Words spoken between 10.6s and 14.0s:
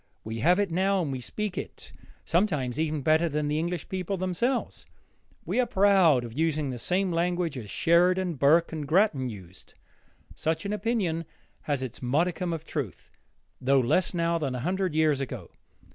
an opinion has its modicum of truth, though